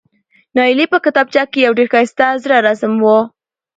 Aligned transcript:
نایلې 0.55 0.85
په 0.93 0.97
کتابچه 1.05 1.43
کې 1.51 1.59
یو 1.65 1.73
ډېر 1.77 1.87
ښایسته 1.93 2.25
زړه 2.43 2.57
رسم 2.67 2.93
و، 3.03 3.05